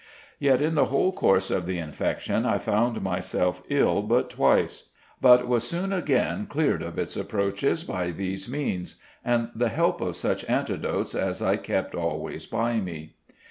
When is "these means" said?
8.09-8.95